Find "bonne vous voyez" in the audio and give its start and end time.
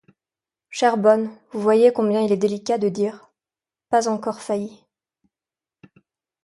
0.97-1.93